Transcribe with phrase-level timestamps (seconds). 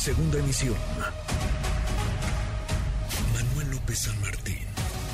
[0.00, 0.76] Segunda emisión.
[3.34, 4.64] Manuel López San Martín,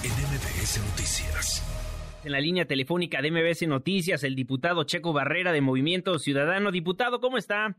[0.05, 2.23] en MBS Noticias.
[2.25, 6.71] En la línea telefónica de MBS Noticias, el diputado Checo Barrera de Movimiento Ciudadano.
[6.71, 7.75] Diputado, ¿cómo está?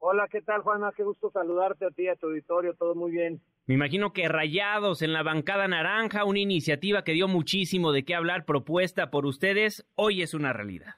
[0.00, 0.90] Hola, ¿qué tal, Juana?
[0.96, 3.40] Qué gusto saludarte a ti, a tu auditorio, todo muy bien.
[3.66, 8.16] Me imagino que Rayados en la bancada naranja, una iniciativa que dio muchísimo de qué
[8.16, 10.96] hablar, propuesta por ustedes, hoy es una realidad.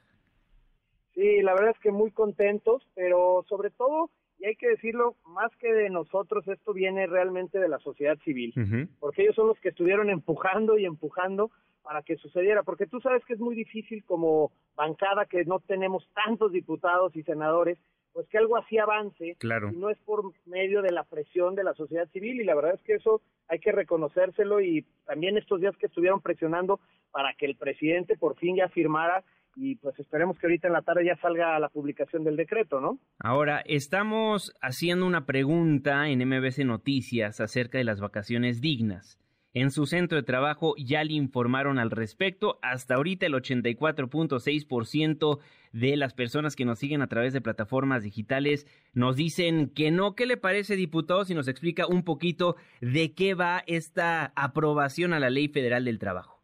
[1.13, 4.09] Sí, la verdad es que muy contentos, pero sobre todo,
[4.39, 8.53] y hay que decirlo, más que de nosotros, esto viene realmente de la sociedad civil,
[8.99, 11.51] porque ellos son los que estuvieron empujando y empujando
[11.81, 16.07] para que sucediera, porque tú sabes que es muy difícil como bancada que no tenemos
[16.13, 17.79] tantos diputados y senadores,
[18.11, 19.71] pues que algo así avance, claro.
[19.71, 22.73] y no es por medio de la presión de la sociedad civil, y la verdad
[22.73, 26.79] es que eso hay que reconocérselo, y también estos días que estuvieron presionando
[27.11, 29.23] para que el presidente por fin ya firmara,
[29.57, 32.99] y pues esperemos que ahorita en la tarde ya salga la publicación del decreto, ¿no?
[33.19, 39.19] Ahora, estamos haciendo una pregunta en MBC Noticias acerca de las vacaciones dignas.
[39.53, 42.59] En su centro de trabajo ya le informaron al respecto.
[42.61, 45.39] Hasta ahorita el 84.6%
[45.71, 50.13] de las personas que nos siguen a través de plataformas digitales nos dicen que no.
[50.13, 55.19] ¿Qué le parece, diputado, si nos explica un poquito de qué va esta aprobación a
[55.19, 56.36] la Ley Federal del Trabajo?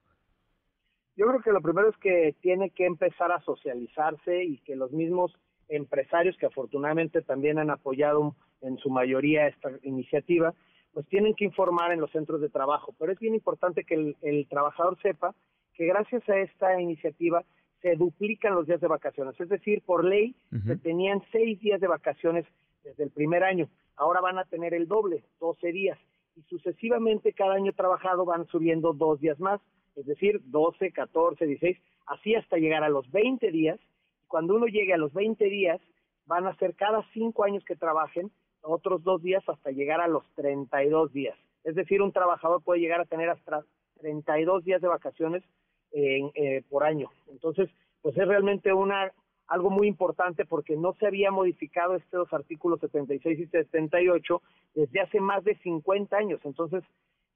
[1.16, 4.92] Yo creo que lo primero es que tiene que empezar a socializarse y que los
[4.92, 5.34] mismos
[5.70, 10.54] empresarios que afortunadamente también han apoyado en su mayoría esta iniciativa,
[10.94, 12.94] pues tienen que informar en los centros de trabajo.
[12.98, 15.36] Pero es bien importante que el, el, trabajador sepa
[15.74, 17.44] que gracias a esta iniciativa
[17.82, 19.40] se duplican los días de vacaciones.
[19.40, 20.68] Es decir, por ley uh -huh.
[20.68, 22.46] se tenían seis días de vacaciones
[22.84, 23.68] desde el primer año.
[23.96, 26.00] Ahora van a tener el doble, 12 días.
[26.36, 29.60] Y sucesivamente cada año trabajado van subiendo dos días más.
[29.96, 31.78] Es decir, 12, 14, 16,
[32.08, 33.80] así hasta llegar a los 20 días.
[34.28, 35.80] Cuando uno llegue a los 20 días,
[36.26, 40.24] van a ser cada cinco años que trabajen otros dos días hasta llegar a los
[40.36, 41.38] 32 días.
[41.64, 43.64] Es decir, un trabajador puede llegar a tener hasta
[44.00, 45.44] 32 días de vacaciones
[45.92, 47.10] eh, por año.
[47.28, 47.70] Entonces,
[48.02, 49.12] pues es realmente una
[49.48, 54.42] algo muy importante porque no se había modificado estos artículos 76 y 78
[54.74, 56.40] desde hace más de 50 años.
[56.44, 56.84] Entonces,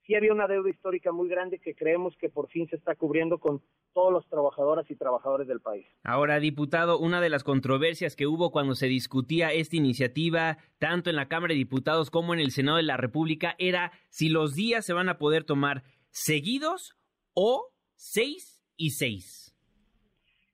[0.07, 3.39] sí había una deuda histórica muy grande que creemos que por fin se está cubriendo
[3.39, 3.61] con
[3.93, 5.85] todos los trabajadoras y trabajadores del país.
[6.03, 11.17] Ahora, diputado, una de las controversias que hubo cuando se discutía esta iniciativa, tanto en
[11.17, 14.85] la Cámara de Diputados como en el Senado de la República, era si los días
[14.85, 16.97] se van a poder tomar seguidos
[17.33, 19.53] o seis y seis.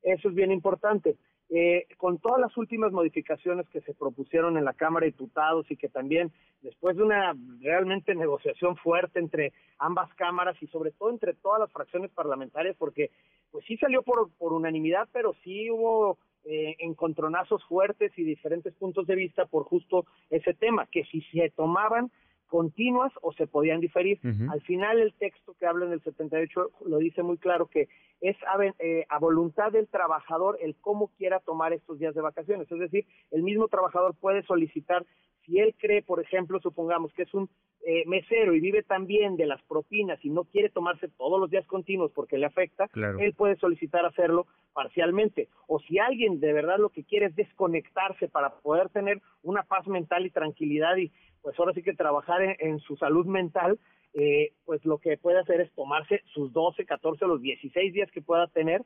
[0.01, 1.15] Eso es bien importante.
[1.55, 5.77] Eh, con todas las últimas modificaciones que se propusieron en la Cámara de Diputados y
[5.77, 6.31] que también
[6.63, 11.71] después de una realmente negociación fuerte entre ambas cámaras y sobre todo entre todas las
[11.71, 13.11] fracciones parlamentarias, porque
[13.51, 19.13] pues sí salió por, unanimidad, pero sí hubo eh, encontronazos fuertes y diferentes puntos de
[19.13, 22.09] vista por justo ese tema, que si se tomaban
[22.53, 24.19] continuas o se podían diferir.
[24.23, 24.51] Uh -huh.
[24.51, 27.89] Al final el texto que habla en el 78 lo dice muy claro que
[28.21, 32.71] es a, eh, a, voluntad del trabajador el cómo quiera tomar estos días de vacaciones.
[32.71, 35.03] Es decir, el mismo trabajador puede solicitar,
[35.43, 37.49] si él cree, por ejemplo, supongamos que es un
[37.87, 41.65] eh, mesero y vive también de las propinas y no quiere tomarse todos los días
[41.65, 43.17] continuos porque le afecta, claro.
[43.19, 45.49] él puede solicitar hacerlo parcialmente.
[45.67, 49.87] O si alguien de verdad lo que quiere es desconectarse para poder tener una paz
[49.87, 51.11] mental y tranquilidad y
[51.43, 53.77] pues ahora sí que trabajar en, en su salud mental,
[54.13, 58.09] eh, pues lo que puede hacer es tomarse sus 12, 14 o los 16 días
[58.11, 58.81] que pueda tener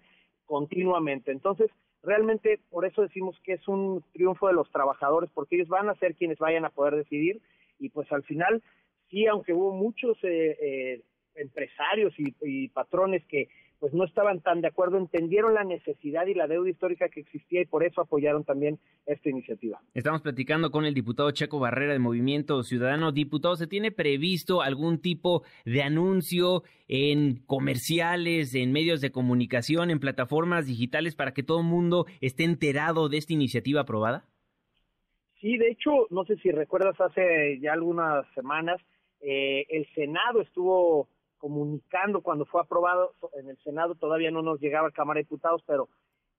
[0.46, 1.32] continuamente.
[1.32, 1.70] Entonces,
[2.02, 5.96] realmente por eso decimos que es un triunfo de los trabajadores, porque ellos van a
[5.96, 7.42] ser quienes vayan a poder decidir
[7.78, 8.64] y pues al final,
[9.10, 11.02] sí, aunque hubo muchos eh, eh,
[11.36, 16.34] empresarios y, y patrones que pues no estaban tan de acuerdo, entendieron la necesidad y
[16.34, 19.80] la deuda histórica que existía y por eso apoyaron también esta iniciativa.
[19.94, 23.12] Estamos platicando con el diputado Checo Barrera de Movimiento Ciudadano.
[23.12, 30.00] Diputado, ¿se tiene previsto algún tipo de anuncio en comerciales, en medios de comunicación, en
[30.00, 34.26] plataformas digitales para que todo el mundo esté enterado de esta iniciativa aprobada?
[35.40, 38.82] Sí, de hecho, no sé si recuerdas, hace ya algunas semanas,
[39.22, 44.90] eh, el Senado estuvo comunicando cuando fue aprobado en el Senado, todavía no nos llegaba
[44.90, 45.90] a Cámara de Diputados, pero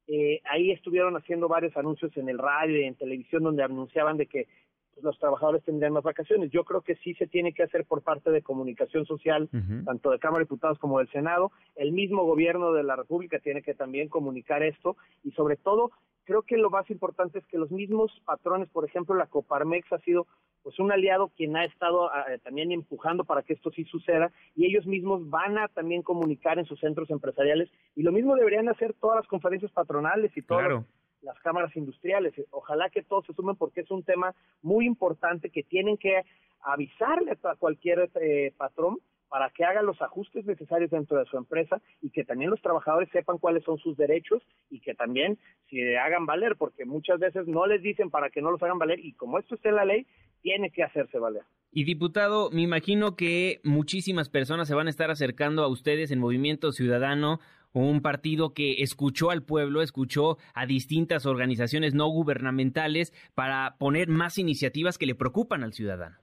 [0.06, 4.26] eh, ahí estuvieron haciendo varios anuncios en el radio y en televisión donde anunciaban de
[4.26, 4.48] que
[4.94, 6.50] pues, los trabajadores tendrían más vacaciones.
[6.50, 9.84] Yo creo que sí se tiene que hacer por parte de comunicación social, uh -huh.
[9.84, 11.52] tanto de Cámara de Diputados como del Senado.
[11.76, 15.92] El mismo gobierno de la República tiene que también comunicar esto y sobre todo
[16.28, 19.98] creo que lo más importante es que los mismos patrones, por ejemplo, la Coparmex ha
[20.00, 20.26] sido
[20.62, 24.66] pues un aliado quien ha estado uh, también empujando para que esto sí suceda y
[24.66, 28.92] ellos mismos van a también comunicar en sus centros empresariales y lo mismo deberían hacer
[29.00, 30.84] todas las conferencias patronales y todas claro.
[31.22, 32.34] las cámaras industriales.
[32.50, 36.25] Ojalá que todos se sumen porque es un tema muy importante que tienen que
[36.60, 38.98] avisarle a cualquier eh, patrón
[39.28, 43.08] para que haga los ajustes necesarios dentro de su empresa y que también los trabajadores
[43.10, 45.38] sepan cuáles son sus derechos y que también
[45.70, 49.00] se hagan valer, porque muchas veces no les dicen para que no los hagan valer
[49.00, 50.06] y como esto está en la ley,
[50.42, 51.42] tiene que hacerse valer.
[51.70, 56.19] Y diputado, me imagino que muchísimas personas se van a estar acercando a ustedes en
[56.19, 57.40] Movimiento Ciudadano
[57.72, 64.38] un partido que escuchó al pueblo, escuchó a distintas organizaciones no gubernamentales para poner más
[64.38, 66.16] iniciativas que le preocupan al ciudadano.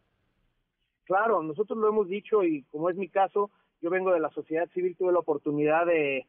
[1.06, 4.68] Claro, nosotros lo hemos dicho y como es mi caso, yo vengo de la sociedad
[4.74, 6.26] civil, tuve la oportunidad de,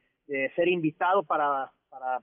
[0.54, 1.72] ser invitado para,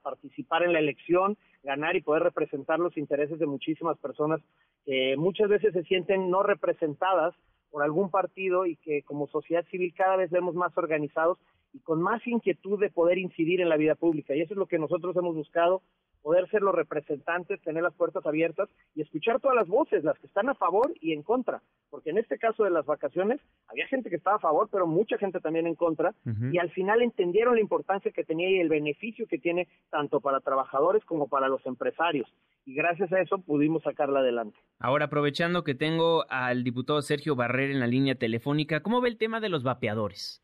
[0.02, 4.40] participar en la elección, ganar y poder representar los intereses de muchísimas personas
[4.84, 7.34] que muchas veces se sienten no representadas
[7.70, 11.38] por algún partido y que como sociedad civil cada vez vemos más organizados
[11.72, 14.36] y con más inquietud de poder incidir en la vida pública.
[14.36, 15.82] Y eso es lo que nosotros hemos buscado,
[16.24, 20.26] poder ser los representantes, tener las puertas abiertas y escuchar todas las voces, las que
[20.26, 21.60] están a favor y en contra.
[21.90, 25.18] Porque en este caso de las vacaciones, había gente que estaba a favor, pero mucha
[25.18, 26.14] gente también en contra.
[26.50, 30.40] Y al final entendieron la importancia que tenía y el beneficio que tiene tanto para
[30.40, 32.26] trabajadores como para los empresarios.
[32.64, 34.56] Y gracias a eso pudimos sacarla adelante.
[34.78, 39.18] Ahora, aprovechando que tengo al diputado Sergio Barrer en la línea telefónica, ¿cómo ve el
[39.18, 40.42] tema de los vapeadores?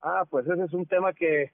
[0.00, 1.50] Ah, pues ese es un tema que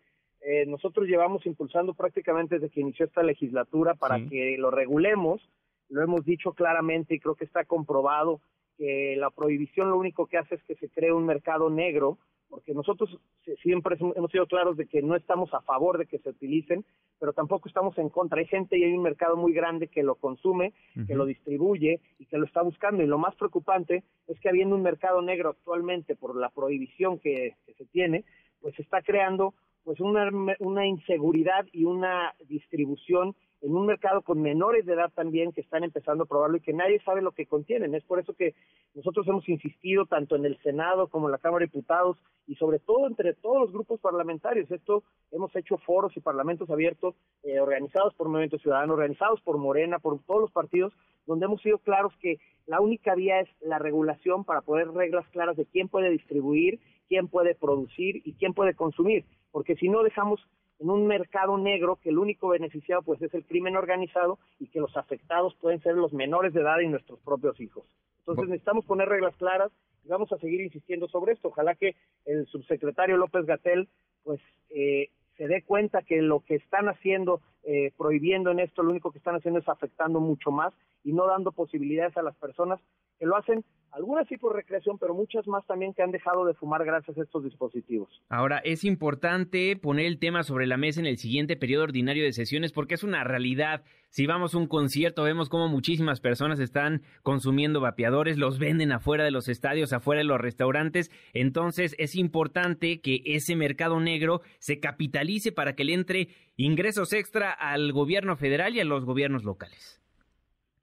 [0.48, 5.42] eh, nosotros llevamos impulsando prácticamente desde que inició esta legislatura para que lo regulemos.
[5.88, 8.40] Lo hemos dicho claramente y creo que está comprobado
[8.78, 12.74] que la prohibición lo único que hace es que se cree un mercado negro, porque
[12.74, 13.18] nosotros
[13.60, 16.84] siempre hemos sido claros de que no estamos a favor de que se utilicen,
[17.18, 18.38] pero tampoco estamos en contra.
[18.38, 20.74] Hay gente y hay un mercado muy grande que lo consume,
[21.08, 23.02] que lo distribuye y que lo está buscando.
[23.02, 27.56] Y lo más preocupante es que habiendo un mercado negro actualmente por la prohibición que,
[27.66, 28.24] que se tiene,
[28.60, 29.52] pues se está creando
[29.86, 30.28] pues una,
[30.58, 35.84] una inseguridad y una distribución en un mercado con menores de edad también que están
[35.84, 37.94] empezando a probarlo y que nadie sabe lo que contienen.
[37.94, 38.56] Es por eso que
[38.96, 42.18] nosotros hemos insistido tanto en el Senado como en la Cámara de Diputados
[42.48, 44.68] y sobre todo entre todos los grupos parlamentarios.
[44.72, 50.00] Esto hemos hecho foros y parlamentos abiertos eh, organizados por Movimiento Ciudadano, organizados por Morena,
[50.00, 50.92] por todos los partidos,
[51.26, 55.56] donde hemos sido claros que la única vía es la regulación para poner reglas claras
[55.56, 60.40] de quién puede distribuir, quién puede producir y quién puede consumir, porque si no dejamos
[60.78, 64.80] en un mercado negro que el único beneficiado pues es el crimen organizado y que
[64.80, 67.84] los afectados pueden ser los menores de edad y nuestros propios hijos.
[68.20, 69.72] Entonces necesitamos poner reglas claras
[70.04, 71.48] y vamos a seguir insistiendo sobre esto.
[71.48, 73.88] Ojalá que el subsecretario López Gatel
[74.22, 78.90] pues eh, se dé cuenta que lo que están haciendo, eh, prohibiendo en esto, lo
[78.90, 80.72] único que están haciendo es afectando mucho más
[81.02, 82.78] y no dando posibilidades a las personas
[83.18, 83.64] que lo hacen
[83.96, 87.22] algunas sí por recreación, pero muchas más también que han dejado de fumar gracias a
[87.22, 88.10] estos dispositivos.
[88.28, 92.32] Ahora, es importante poner el tema sobre la mesa en el siguiente periodo ordinario de
[92.32, 93.84] sesiones porque es una realidad.
[94.10, 99.24] Si vamos a un concierto, vemos como muchísimas personas están consumiendo vapeadores, los venden afuera
[99.24, 101.10] de los estadios, afuera de los restaurantes.
[101.32, 107.52] Entonces, es importante que ese mercado negro se capitalice para que le entre ingresos extra
[107.52, 110.00] al gobierno federal y a los gobiernos locales.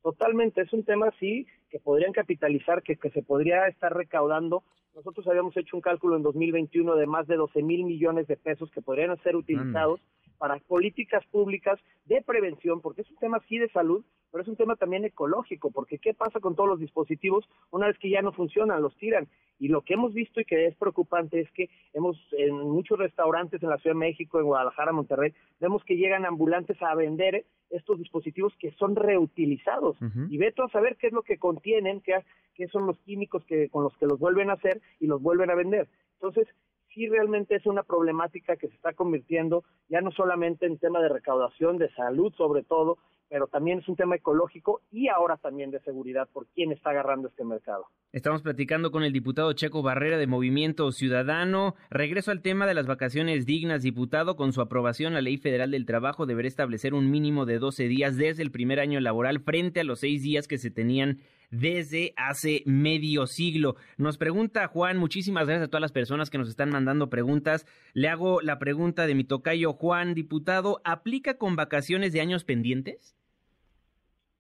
[0.02, 4.64] Totalmente, es un tema así que podrían capitalizar, que, que se podría estar recaudando.
[4.96, 8.70] Nosotros habíamos hecho un cálculo en 2021 de más de 12 mil millones de pesos
[8.72, 10.00] que podrían ser utilizados
[10.44, 14.58] para políticas públicas de prevención, porque es un tema sí de salud, pero es un
[14.58, 18.34] tema también ecológico, porque ¿qué pasa con todos los dispositivos una vez que ya no
[18.34, 19.30] funcionan, los tiran?
[19.58, 23.64] Y lo que hemos visto y que es preocupante es que hemos en muchos restaurantes
[23.64, 27.98] en la Ciudad de México, en Guadalajara, Monterrey, vemos que llegan ambulantes a vender estos
[27.98, 29.96] dispositivos que son reutilizados.
[30.30, 32.20] Y veto a saber qué es lo que contienen, qué,
[32.54, 35.52] qué son los químicos que con los que los vuelven a hacer y los vuelven
[35.52, 35.88] a vender.
[36.16, 36.54] Entonces,
[36.94, 41.10] sí realmente es una problemática que se está convirtiendo ya no solamente en tema de
[41.10, 42.98] recaudación, de salud sobre todo,
[43.34, 47.30] pero también es un tema ecológico y ahora también de seguridad por quién está agarrando
[47.30, 47.88] este mercado.
[48.12, 51.74] Estamos platicando con el diputado Checo Barrera de Movimiento Ciudadano.
[51.90, 54.36] Regreso al tema de las vacaciones dignas, diputado.
[54.36, 58.18] Con su aprobación, la Ley Federal del Trabajo deberá establecer un mínimo de 12 días
[58.18, 61.18] desde el primer año laboral frente a los seis días que se tenían
[61.54, 63.76] desde hace medio siglo.
[63.98, 67.66] Nos pregunta Juan, muchísimas gracias a todas las personas que nos están mandando preguntas.
[67.94, 73.16] Le hago la pregunta de mi tocayo Juan, diputado, ¿aplica con vacaciones de años pendientes?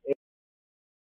[0.08, 0.16] Eh,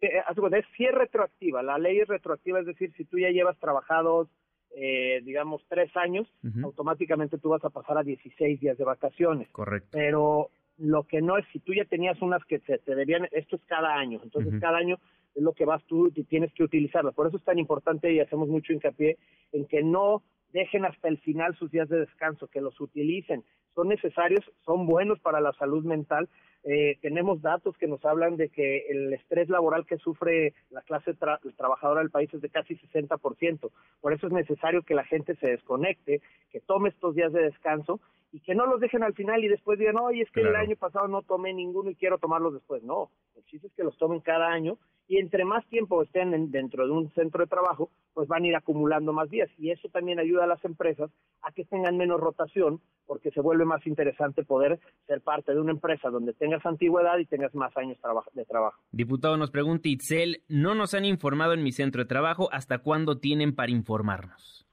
[0.02, 4.28] es, sí es retroactiva, la ley es retroactiva, es decir, si tú ya llevas trabajados,
[4.76, 6.28] eh, digamos, tres años,
[6.62, 9.48] automáticamente tú vas a pasar a 16 días de vacaciones.
[9.52, 9.90] Correcto.
[9.94, 13.64] Pero lo que no es, si tú ya tenías unas que te, debían, esto es
[13.66, 15.00] cada año, entonces cada año
[15.36, 17.12] es lo que vas tú y tienes que utilizarlo.
[17.14, 19.18] Por eso es tan importante y hacemos mucho hincapié
[19.52, 20.24] en que no
[20.54, 23.44] dejen hasta el final sus días de descanso, que los utilicen.
[23.76, 26.30] Son necesarios, son buenos para la salud mental,
[26.68, 31.14] eh, tenemos datos que nos hablan de que el estrés laboral que sufre la clase
[31.14, 33.70] trabajadora del país es de casi 60%.
[34.02, 38.00] Por eso es necesario que la gente se desconecte, que tome estos días de descanso
[38.32, 40.76] y que no los dejen al final y después digan, oye, es que el año
[40.76, 42.82] pasado no tomé ninguno y quiero tomarlos después.
[42.82, 46.86] No, el chiste es que los tomen cada año y entre más tiempo estén dentro
[46.88, 50.20] de un centro de trabajo, pues van a ir acumulando más días y eso también
[50.20, 51.12] ayuda a las empresas
[51.44, 55.72] a que tengan menos rotación porque se vuelve más interesante poder ser parte de una
[55.72, 57.98] empresa donde tengas antigüedad y tengas más años
[58.34, 58.80] de trabajo.
[58.92, 63.18] Diputado, nos pregunta Itzel, no nos han informado en mi centro de trabajo, ¿hasta cuándo
[63.18, 64.66] tienen para informarnos?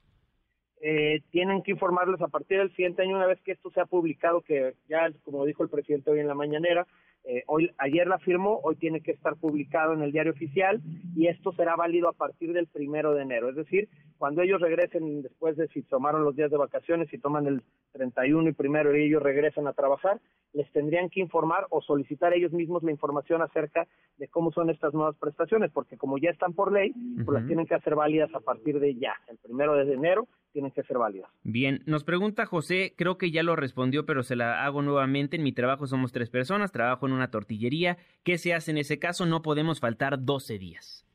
[0.81, 4.41] Eh, tienen que informarles a partir del siguiente año, una vez que esto sea publicado,
[4.41, 6.87] que ya, como dijo el presidente hoy en la mañanera,
[7.25, 10.81] eh, hoy, ayer la firmó, hoy tiene que estar publicado en el diario oficial
[11.15, 13.49] y esto será válido a partir del primero de enero.
[13.49, 13.89] Es decir,
[14.19, 17.63] cuando ellos regresen después de si tomaron los días de vacaciones, y toman el
[17.93, 20.21] 31 y primero y ellos regresan a trabajar,
[20.53, 23.87] les tendrían que informar o solicitar ellos mismos la información acerca
[24.19, 26.93] de cómo son estas nuevas prestaciones, porque como ya están por ley,
[27.25, 30.71] pues las tienen que hacer válidas a partir de ya, el primero de enero tienen
[30.71, 31.31] que ser válidas.
[31.43, 35.37] Bien, nos pregunta José, creo que ya lo respondió, pero se la hago nuevamente.
[35.37, 37.99] En mi trabajo somos tres personas, trabajo en una tortillería.
[38.23, 39.27] ¿Qué se hace en ese caso?
[39.27, 41.07] No podemos faltar 12 días.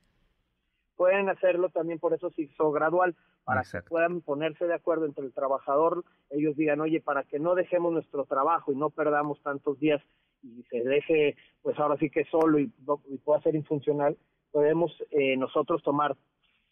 [0.96, 5.25] Pueden hacerlo también, por eso se hizo gradual, para que puedan ponerse de acuerdo entre
[5.25, 6.03] el trabajador.
[6.32, 10.01] Ellos digan, oye, para que no dejemos nuestro trabajo y no perdamos tantos días
[10.44, 12.67] y se deje, pues ahora sí que solo y,
[13.24, 14.17] pueda ser infuncional,
[14.51, 16.17] podemos eh, nosotros tomar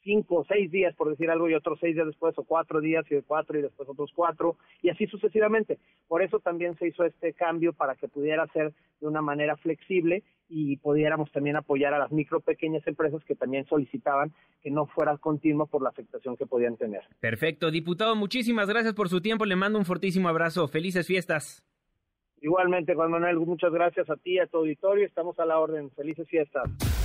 [0.06, 3.04] cinco o seis días, por decir algo, y otros seis días después, o cuatro días,
[3.10, 5.80] y de cuatro, y después otros cuatro, y así sucesivamente.
[6.08, 8.72] Por eso también se hizo este cambio para que pudiera ser
[9.02, 13.66] de una manera flexible y pudiéramos también apoyar a las micro pequeñas empresas que también
[13.66, 14.32] solicitaban
[14.62, 17.02] que no fuera continuo por la afectación que podían tener.
[17.20, 21.66] Perfecto, diputado, muchísimas gracias por su tiempo, le mando un fortísimo abrazo, felices fiestas.
[22.42, 26.28] Igualmente, Juan Manuel, muchas gracias a ti, a tu auditorio, estamos a la orden, felices
[26.30, 27.05] fiestas.